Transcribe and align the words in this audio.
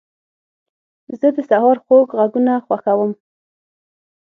زه 1.19 1.27
د 1.35 1.37
سهار 1.49 1.77
خوږ 1.85 2.07
غږونه 2.17 2.53
خوښوم. 2.65 3.11